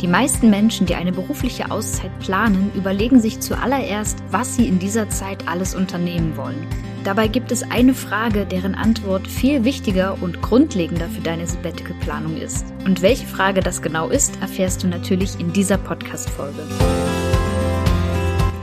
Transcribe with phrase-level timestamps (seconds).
[0.00, 5.10] Die meisten Menschen, die eine berufliche Auszeit planen, überlegen sich zuallererst, was sie in dieser
[5.10, 6.66] Zeit alles unternehmen wollen.
[7.04, 12.64] Dabei gibt es eine Frage, deren Antwort viel wichtiger und grundlegender für deine Sabbatical-Planung ist.
[12.86, 16.62] Und welche Frage das genau ist, erfährst du natürlich in dieser Podcast-Folge.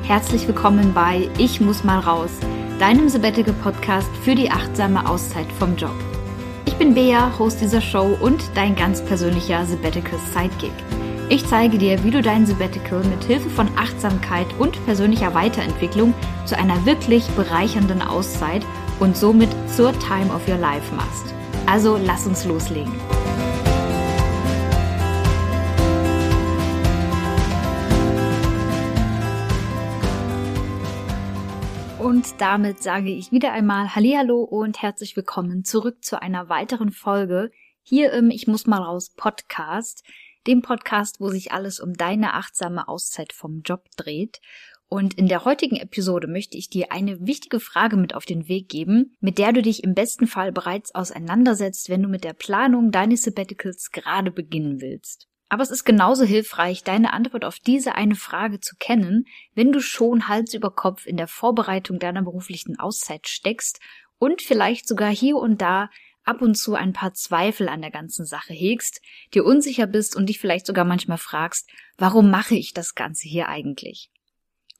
[0.03, 2.31] Herzlich willkommen bei Ich muss mal raus,
[2.79, 5.95] deinem Sabbatical-Podcast für die achtsame Auszeit vom Job.
[6.65, 10.73] Ich bin Bea, Host dieser Show und dein ganz persönlicher Sabbatical-Sidekick.
[11.29, 16.13] Ich zeige dir, wie du dein Sabbatical mit Hilfe von Achtsamkeit und persönlicher Weiterentwicklung
[16.45, 18.65] zu einer wirklich bereichernden Auszeit
[19.01, 21.33] und somit zur Time of Your Life machst.
[21.65, 22.93] Also lass uns loslegen.
[31.99, 37.51] Und damit sage ich wieder einmal Hallihallo und herzlich willkommen zurück zu einer weiteren Folge
[37.83, 40.05] hier im Ich muss mal raus Podcast
[40.47, 44.39] dem Podcast, wo sich alles um deine achtsame Auszeit vom Job dreht.
[44.89, 48.69] Und in der heutigen Episode möchte ich dir eine wichtige Frage mit auf den Weg
[48.69, 52.91] geben, mit der du dich im besten Fall bereits auseinandersetzt, wenn du mit der Planung
[52.91, 55.27] deines Sabbaticals gerade beginnen willst.
[55.49, 59.25] Aber es ist genauso hilfreich, deine Antwort auf diese eine Frage zu kennen,
[59.55, 63.79] wenn du schon Hals über Kopf in der Vorbereitung deiner beruflichen Auszeit steckst
[64.19, 65.89] und vielleicht sogar hier und da
[66.27, 69.01] ab und zu ein paar Zweifel an der ganzen Sache hegst,
[69.33, 73.49] dir unsicher bist und dich vielleicht sogar manchmal fragst, warum mache ich das Ganze hier
[73.49, 74.11] eigentlich?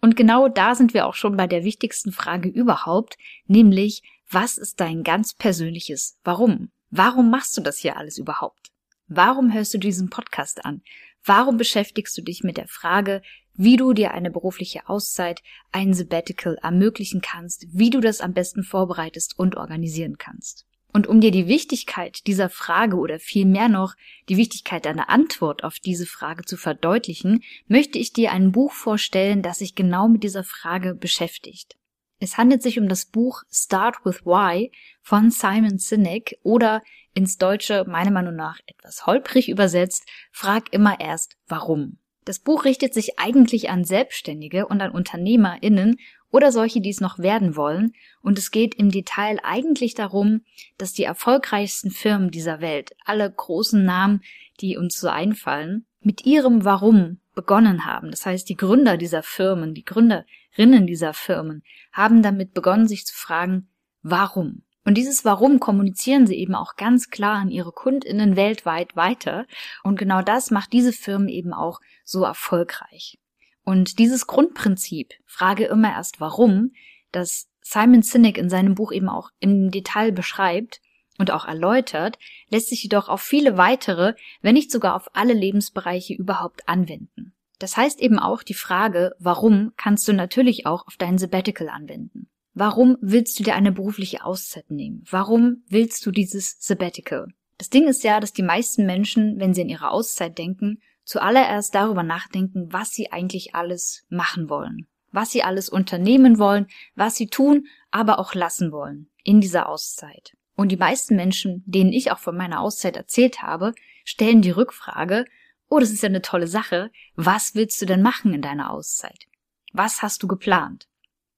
[0.01, 3.17] Und genau da sind wir auch schon bei der wichtigsten Frage überhaupt,
[3.47, 6.69] nämlich, was ist dein ganz persönliches Warum?
[6.89, 8.71] Warum machst du das hier alles überhaupt?
[9.07, 10.81] Warum hörst du diesen Podcast an?
[11.23, 13.21] Warum beschäftigst du dich mit der Frage,
[13.53, 18.63] wie du dir eine berufliche Auszeit, ein Sabbatical ermöglichen kannst, wie du das am besten
[18.63, 20.66] vorbereitest und organisieren kannst?
[20.93, 23.93] Und um dir die Wichtigkeit dieser Frage oder vielmehr noch
[24.29, 29.41] die Wichtigkeit deiner Antwort auf diese Frage zu verdeutlichen, möchte ich dir ein Buch vorstellen,
[29.41, 31.75] das sich genau mit dieser Frage beschäftigt.
[32.19, 36.81] Es handelt sich um das Buch Start with Why von Simon Sinek oder
[37.13, 41.99] ins Deutsche meiner Meinung nach etwas holprig übersetzt, frag immer erst warum.
[42.27, 45.95] Das Buch richtet sich eigentlich an Selbstständige und an UnternehmerInnen
[46.29, 47.93] oder solche, die es noch werden wollen.
[48.21, 50.41] Und es geht im Detail eigentlich darum,
[50.77, 54.23] dass die erfolgreichsten Firmen dieser Welt, alle großen Namen,
[54.59, 58.11] die uns so einfallen, mit ihrem Warum begonnen haben.
[58.11, 63.15] Das heißt, die Gründer dieser Firmen, die Gründerinnen dieser Firmen haben damit begonnen, sich zu
[63.15, 63.69] fragen,
[64.01, 64.63] warum?
[64.87, 69.45] Und dieses Warum kommunizieren sie eben auch ganz klar an ihre Kundinnen weltweit weiter.
[69.83, 73.19] Und genau das macht diese Firmen eben auch so erfolgreich.
[73.65, 76.71] Und dieses Grundprinzip, frage immer erst warum,
[77.11, 80.79] das Simon Sinek in seinem Buch eben auch im Detail beschreibt
[81.17, 82.17] und auch erläutert,
[82.49, 87.33] lässt sich jedoch auf viele weitere, wenn nicht sogar auf alle Lebensbereiche überhaupt anwenden.
[87.59, 92.29] Das heißt eben auch die Frage, warum kannst du natürlich auch auf dein Sabbatical anwenden.
[92.59, 95.03] Warum willst du dir eine berufliche Auszeit nehmen?
[95.11, 97.27] Warum willst du dieses Sabbatical?
[97.59, 101.75] Das Ding ist ja, dass die meisten Menschen, wenn sie an ihre Auszeit denken, zuallererst
[101.75, 106.65] darüber nachdenken, was sie eigentlich alles machen wollen, was sie alles unternehmen wollen,
[106.95, 110.35] was sie tun, aber auch lassen wollen in dieser Auszeit.
[110.55, 115.25] Und die meisten Menschen, denen ich auch von meiner Auszeit erzählt habe, stellen die Rückfrage,
[115.69, 119.27] oh, das ist ja eine tolle Sache, was willst du denn machen in deiner Auszeit?
[119.73, 120.87] Was hast du geplant?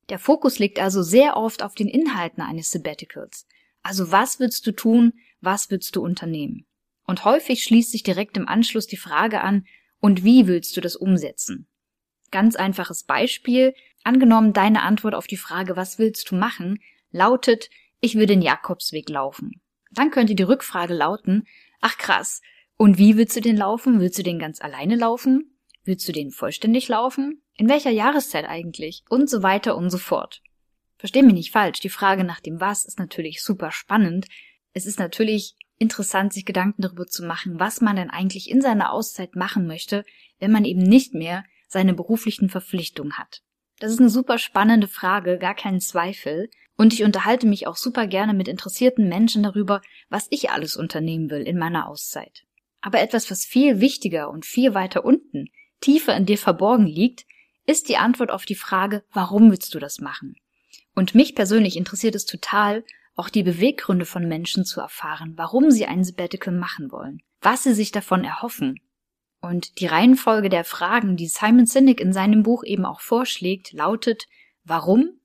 [0.10, 3.48] Der Fokus liegt also sehr oft auf den Inhalten eines Sabbaticals.
[3.84, 6.66] Also was willst du tun, was willst du unternehmen?
[7.06, 9.66] Und häufig schließt sich direkt im Anschluss die Frage an,
[10.02, 11.68] und wie willst du das umsetzen?
[12.32, 13.74] Ganz einfaches Beispiel.
[14.04, 16.80] Angenommen, deine Antwort auf die Frage, was willst du machen,
[17.12, 19.62] lautet, ich will den Jakobsweg laufen.
[19.92, 21.48] Dann könnte die Rückfrage lauten,
[21.82, 22.42] ach krass,
[22.78, 24.00] und wie willst du den laufen?
[24.00, 25.60] Willst du den ganz alleine laufen?
[25.84, 27.42] Willst du den vollständig laufen?
[27.60, 29.04] In welcher Jahreszeit eigentlich?
[29.10, 30.42] Und so weiter und so fort.
[30.98, 34.28] Versteh mich nicht falsch, die Frage nach dem Was ist natürlich super spannend.
[34.72, 38.94] Es ist natürlich interessant, sich Gedanken darüber zu machen, was man denn eigentlich in seiner
[38.94, 40.06] Auszeit machen möchte,
[40.40, 43.42] wenn man eben nicht mehr seine beruflichen Verpflichtungen hat.
[43.80, 46.50] Das ist eine super spannende Frage, gar keinen Zweifel.
[46.78, 51.30] Und ich unterhalte mich auch super gerne mit interessierten Menschen darüber, was ich alles unternehmen
[51.30, 52.46] will in meiner Auszeit.
[52.80, 55.50] Aber etwas, was viel wichtiger und viel weiter unten,
[55.82, 57.26] tiefer in dir verborgen liegt,
[57.70, 60.36] ist die Antwort auf die Frage, warum willst du das machen?
[60.96, 62.84] Und mich persönlich interessiert es total,
[63.16, 67.74] auch die Beweggründe von Menschen zu erfahren, warum sie ein Sabbatical machen wollen, was sie
[67.74, 68.80] sich davon erhoffen.
[69.40, 74.26] Und die Reihenfolge der Fragen, die Simon Sinek in seinem Buch eben auch vorschlägt, lautet
[74.64, 75.20] warum,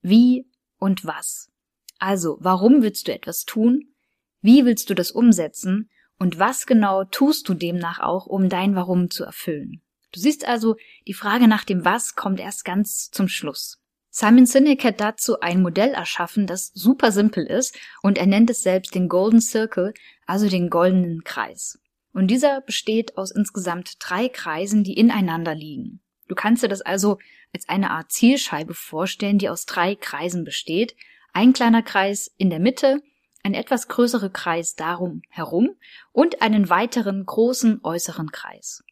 [0.00, 1.50] wie und was.
[1.98, 3.92] Also, warum willst du etwas tun?
[4.40, 5.90] Wie willst du das umsetzen?
[6.18, 9.82] Und was genau tust du demnach auch, um dein Warum zu erfüllen?
[10.12, 10.76] Du siehst also,
[11.06, 13.78] die Frage nach dem Was kommt erst ganz zum Schluss.
[14.10, 18.62] Simon Sinek hat dazu ein Modell erschaffen, das super simpel ist und er nennt es
[18.62, 19.92] selbst den Golden Circle,
[20.24, 21.78] also den goldenen Kreis.
[22.14, 26.00] Und dieser besteht aus insgesamt drei Kreisen, die ineinander liegen.
[26.28, 27.18] Du kannst dir das also
[27.52, 30.96] als eine Art Zielscheibe vorstellen, die aus drei Kreisen besteht.
[31.34, 33.02] Ein kleiner Kreis in der Mitte,
[33.42, 35.76] ein etwas größerer Kreis darum herum
[36.12, 38.82] und einen weiteren großen äußeren Kreis.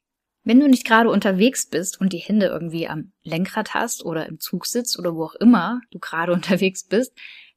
[0.45, 4.39] Wenn du nicht gerade unterwegs bist und die Hände irgendwie am Lenkrad hast oder im
[4.39, 7.13] Zug sitzt oder wo auch immer du gerade unterwegs bist,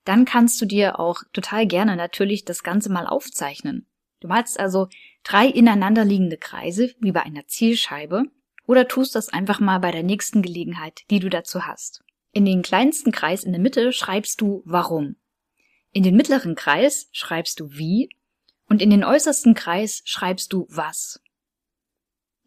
[0.06, 3.86] dann kannst du dir auch total gerne natürlich das Ganze mal aufzeichnen.
[4.22, 4.88] Du malst also
[5.24, 8.24] drei ineinanderliegende Kreise wie bei einer Zielscheibe
[8.66, 12.04] oder tust das einfach mal bei der nächsten Gelegenheit, die du dazu hast.
[12.32, 15.18] In den kleinsten Kreis in der Mitte schreibst du warum.
[15.92, 18.10] In den mittleren Kreis schreibst du wie
[18.70, 21.20] und in den äußersten Kreis schreibst du was.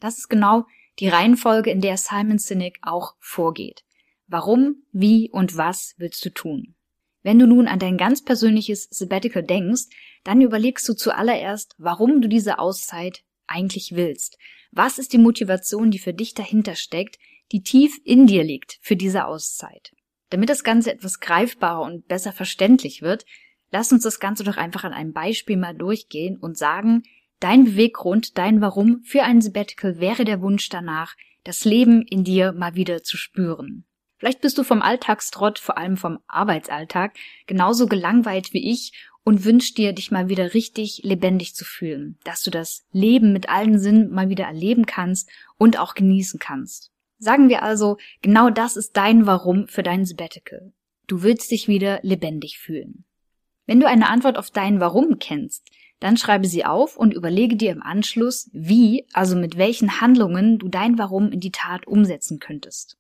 [0.00, 0.64] Das ist genau
[0.99, 3.85] die Reihenfolge, in der Simon Sinek auch vorgeht.
[4.26, 6.75] Warum, wie und was willst du tun?
[7.23, 9.85] Wenn du nun an dein ganz persönliches Sabbatical denkst,
[10.25, 14.38] dann überlegst du zuallererst, warum du diese Auszeit eigentlich willst.
[14.73, 17.19] Was ist die Motivation, die für dich dahinter steckt,
[17.52, 19.93] die tief in dir liegt für diese Auszeit?
[20.31, 23.26] Damit das Ganze etwas greifbarer und besser verständlich wird,
[23.73, 27.02] lass uns das Ganze doch einfach an einem Beispiel mal durchgehen und sagen,
[27.40, 32.52] Dein Beweggrund, dein Warum für ein Sabbatical wäre der Wunsch danach, das Leben in dir
[32.52, 33.84] mal wieder zu spüren.
[34.19, 37.16] Vielleicht bist du vom Alltagstrott, vor allem vom Arbeitsalltag,
[37.46, 38.92] genauso gelangweilt wie ich
[39.25, 43.48] und wünschst dir, dich mal wieder richtig lebendig zu fühlen, dass du das Leben mit
[43.48, 46.92] allen Sinnen mal wieder erleben kannst und auch genießen kannst.
[47.19, 50.75] Sagen wir also, genau das ist dein Warum für dein Sabbatical.
[51.06, 53.04] Du willst dich wieder lebendig fühlen.
[53.64, 55.70] Wenn du eine Antwort auf dein Warum kennst,
[56.00, 60.69] dann schreibe sie auf und überlege dir im Anschluss, wie, also mit welchen Handlungen du
[60.69, 62.97] dein Warum in die Tat umsetzen könntest.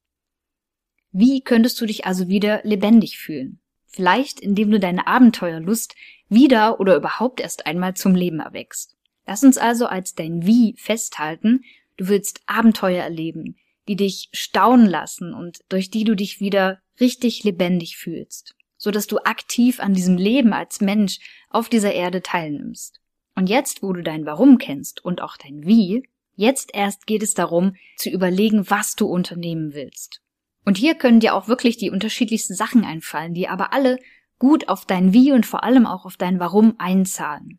[1.10, 3.58] Wie könntest du dich also wieder lebendig fühlen?
[3.86, 5.96] Vielleicht, indem du deine Abenteuerlust
[6.28, 8.96] wieder oder überhaupt erst einmal zum Leben erwächst.
[9.26, 11.64] Lass uns also als dein Wie festhalten,
[11.96, 13.56] du willst Abenteuer erleben,
[13.88, 19.06] die dich staunen lassen und durch die du dich wieder richtig lebendig fühlst so dass
[19.06, 23.00] du aktiv an diesem Leben als Mensch auf dieser Erde teilnimmst.
[23.36, 27.34] Und jetzt, wo du dein Warum kennst und auch dein Wie, jetzt erst geht es
[27.34, 30.22] darum, zu überlegen, was du unternehmen willst.
[30.64, 33.98] Und hier können dir auch wirklich die unterschiedlichsten Sachen einfallen, die aber alle
[34.38, 37.58] gut auf dein Wie und vor allem auch auf dein Warum einzahlen.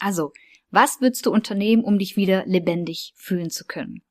[0.00, 0.32] Also,
[0.70, 4.02] was würdest du unternehmen, um dich wieder lebendig fühlen zu können?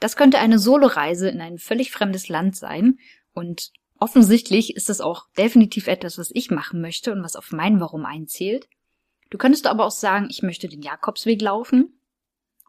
[0.00, 2.98] Das könnte eine Soloreise in ein völlig fremdes Land sein
[3.34, 3.72] und
[4.02, 8.06] Offensichtlich ist es auch definitiv etwas, was ich machen möchte und was auf mein Warum
[8.06, 8.66] einzählt.
[9.28, 12.00] Du könntest aber auch sagen, ich möchte den Jakobsweg laufen.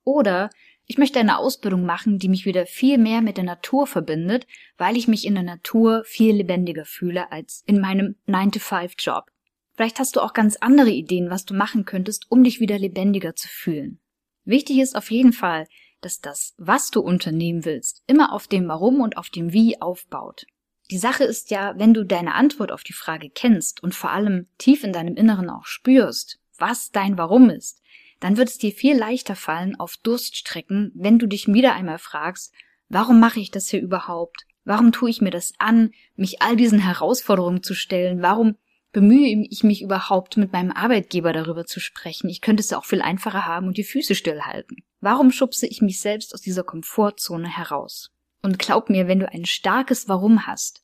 [0.04, 0.50] Oder
[0.86, 4.45] ich möchte eine Ausbildung machen, die mich wieder viel mehr mit der Natur verbindet,
[4.78, 9.31] weil ich mich in der Natur viel lebendiger fühle als in meinem 9-to-5-Job.
[9.74, 13.36] Vielleicht hast du auch ganz andere Ideen, was du machen könntest, um dich wieder lebendiger
[13.36, 14.00] zu fühlen.
[14.44, 15.66] Wichtig ist auf jeden Fall,
[16.01, 20.45] dass das, was du unternehmen willst, immer auf dem Warum und auf dem Wie aufbaut.
[20.91, 24.47] Die Sache ist ja, wenn du deine Antwort auf die Frage kennst und vor allem
[24.57, 27.81] tief in deinem Inneren auch spürst, was dein Warum ist,
[28.19, 32.53] dann wird es dir viel leichter fallen auf Durststrecken, wenn du dich wieder einmal fragst,
[32.89, 34.45] warum mache ich das hier überhaupt?
[34.65, 38.21] Warum tue ich mir das an, mich all diesen Herausforderungen zu stellen?
[38.21, 38.57] Warum
[38.91, 42.29] bemühe ich mich überhaupt, mit meinem Arbeitgeber darüber zu sprechen?
[42.29, 44.83] Ich könnte es ja auch viel einfacher haben und die Füße stillhalten.
[45.00, 48.12] Warum schubse ich mich selbst aus dieser Komfortzone heraus?
[48.43, 50.80] Und glaub mir, wenn du ein starkes Warum hast,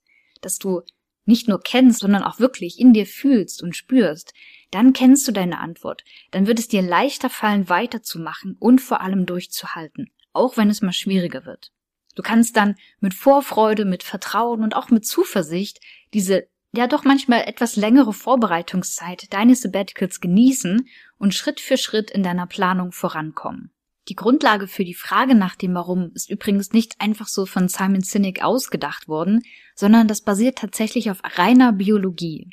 [0.47, 0.81] das du
[1.25, 4.33] nicht nur kennst, sondern auch wirklich in dir fühlst und spürst,
[4.71, 6.03] dann kennst du deine Antwort.
[6.31, 10.93] Dann wird es dir leichter fallen, weiterzumachen und vor allem durchzuhalten, auch wenn es mal
[10.93, 11.71] schwieriger wird.
[12.15, 15.79] Du kannst dann mit Vorfreude, mit Vertrauen und auch mit Zuversicht
[16.13, 20.87] diese ja doch manchmal etwas längere Vorbereitungszeit deines Sabbaticals genießen
[21.17, 23.71] und Schritt für Schritt in deiner Planung vorankommen.
[24.09, 28.01] Die Grundlage für die Frage nach dem Warum ist übrigens nicht einfach so von Simon
[28.01, 29.43] Sinek ausgedacht worden,
[29.75, 32.49] sondern das basiert tatsächlich auf reiner Biologie.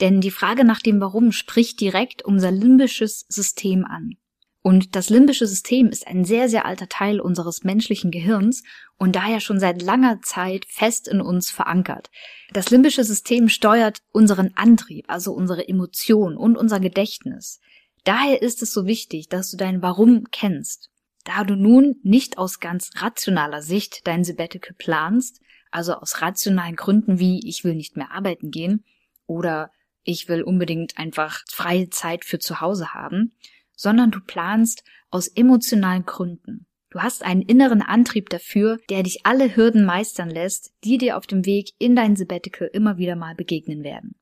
[0.00, 4.16] Denn die Frage nach dem Warum spricht direkt unser limbisches System an.
[4.62, 8.64] Und das limbische System ist ein sehr, sehr alter Teil unseres menschlichen Gehirns
[8.96, 12.10] und daher schon seit langer Zeit fest in uns verankert.
[12.52, 17.60] Das limbische System steuert unseren Antrieb, also unsere Emotionen und unser Gedächtnis.
[18.06, 20.90] Daher ist es so wichtig, dass du dein Warum kennst.
[21.24, 25.40] Da du nun nicht aus ganz rationaler Sicht dein Sabbatical planst,
[25.72, 28.84] also aus rationalen Gründen wie ich will nicht mehr arbeiten gehen
[29.26, 29.72] oder
[30.04, 33.32] ich will unbedingt einfach freie Zeit für zu Hause haben,
[33.74, 36.68] sondern du planst aus emotionalen Gründen.
[36.90, 41.26] Du hast einen inneren Antrieb dafür, der dich alle Hürden meistern lässt, die dir auf
[41.26, 44.14] dem Weg in dein Sabbatical immer wieder mal begegnen werden.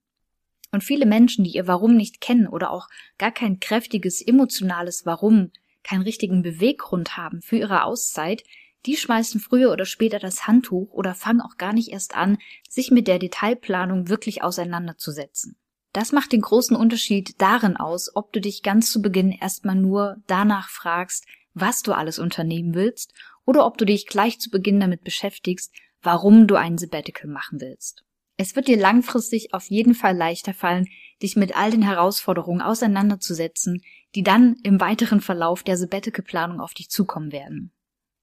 [0.75, 5.53] Und viele Menschen, die ihr Warum nicht kennen oder auch gar kein kräftiges emotionales Warum,
[5.85, 8.43] keinen richtigen Beweggrund haben für ihre Auszeit,
[8.85, 12.39] die schmeißen früher oder später das Handtuch oder fangen auch gar nicht erst an,
[12.69, 15.55] sich mit der Detailplanung wirklich auseinanderzusetzen.
[15.93, 20.17] Das macht den großen Unterschied darin aus, ob du dich ganz zu Beginn erstmal nur
[20.27, 23.15] danach fragst, was du alles unternehmen willst,
[23.45, 28.03] oder ob du dich gleich zu Beginn damit beschäftigst, warum du einen Sabbatical machen willst.
[28.37, 30.89] Es wird dir langfristig auf jeden Fall leichter fallen,
[31.23, 33.83] dich mit all den Herausforderungen auseinanderzusetzen,
[34.15, 37.73] die dann im weiteren Verlauf der Sabbatical-Planung auf dich zukommen werden.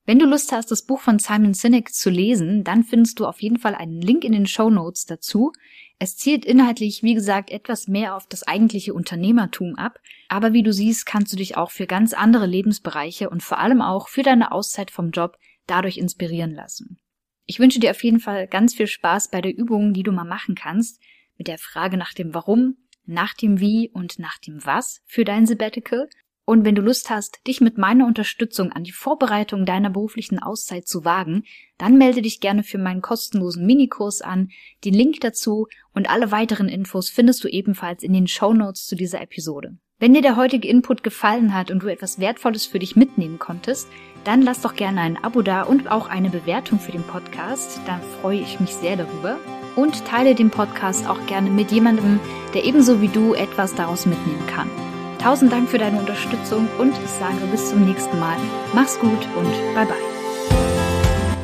[0.06, 3.41] Wenn du Lust hast, das Buch von Simon Sinek zu lesen, dann findest du auf
[3.41, 5.51] jeden Fall einen Link in den Show Notes dazu.
[6.00, 10.74] Es zielt inhaltlich, wie gesagt, etwas mehr auf das eigentliche Unternehmertum ab, aber wie du
[10.74, 14.51] siehst, kannst du dich auch für ganz andere Lebensbereiche und vor allem auch für deine
[14.51, 15.38] Auszeit vom Job
[15.68, 17.00] dadurch inspirieren lassen.
[17.45, 20.25] Ich wünsche dir auf jeden Fall ganz viel Spaß bei der Übung, die du mal
[20.25, 21.01] machen kannst,
[21.38, 25.45] mit der Frage nach dem Warum, nach dem Wie und nach dem Was für dein
[25.45, 26.07] Sabbatical
[26.51, 30.88] und wenn du Lust hast, dich mit meiner Unterstützung an die Vorbereitung deiner beruflichen Auszeit
[30.88, 31.43] zu wagen,
[31.77, 34.50] dann melde dich gerne für meinen kostenlosen Minikurs an.
[34.83, 38.95] Den Link dazu und alle weiteren Infos findest du ebenfalls in den Show Notes zu
[38.95, 39.77] dieser Episode.
[40.00, 43.88] Wenn dir der heutige Input gefallen hat und du etwas Wertvolles für dich mitnehmen konntest,
[44.24, 47.82] dann lass doch gerne ein Abo da und auch eine Bewertung für den Podcast.
[47.86, 49.38] Da freue ich mich sehr darüber.
[49.75, 52.20] Und teile den Podcast auch gerne mit jemandem,
[52.54, 54.70] der ebenso wie du etwas daraus mitnehmen kann.
[55.18, 58.38] Tausend Dank für deine Unterstützung und ich sage bis zum nächsten Mal.
[58.74, 59.96] Mach's gut und bye bye.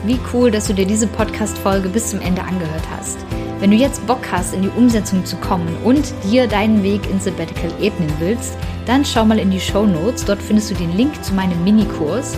[0.04, 3.18] Wie cool, dass du dir diese Podcast-Folge bis zum Ende angehört hast.
[3.60, 7.24] Wenn du jetzt Bock hast, in die Umsetzung zu kommen und dir deinen Weg ins
[7.26, 8.56] Sabbatical ebnen willst,
[8.86, 10.26] dann schau mal in die Show Notes.
[10.26, 12.38] Dort findest du den Link zu meinem Minikurs.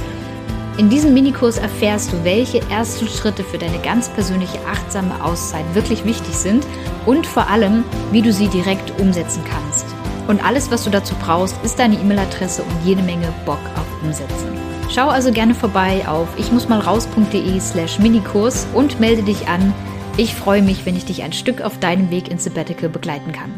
[0.80, 6.06] In diesem Minikurs erfährst du, welche ersten Schritte für deine ganz persönliche achtsame Auszeit wirklich
[6.06, 6.66] wichtig sind
[7.06, 7.84] und vor allem,
[8.14, 9.86] wie du sie direkt umsetzen kannst.
[10.30, 14.48] Und alles, was du dazu brauchst, ist deine E-Mail-Adresse und jede Menge Bock auf Umsetzen.
[14.90, 19.74] Schau also gerne vorbei auf ichmussmalraus.de slash Minikurs und melde dich an.
[20.16, 23.52] Ich freue mich, wenn ich dich ein Stück auf deinem Weg ins Sabbatical begleiten kann.